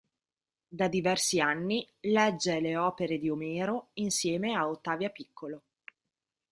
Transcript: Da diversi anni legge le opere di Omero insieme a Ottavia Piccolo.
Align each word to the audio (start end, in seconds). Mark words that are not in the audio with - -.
Da 0.71 0.87
diversi 0.87 1.39
anni 1.39 1.87
legge 1.99 2.59
le 2.59 2.75
opere 2.75 3.19
di 3.19 3.29
Omero 3.29 3.89
insieme 3.93 4.55
a 4.55 4.67
Ottavia 4.67 5.09
Piccolo. 5.11 5.61